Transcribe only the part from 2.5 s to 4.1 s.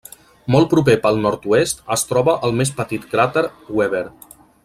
més petit cràter Weber.